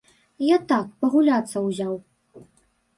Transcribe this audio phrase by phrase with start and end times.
[0.45, 1.93] Я так, пагуляцца ўзяў.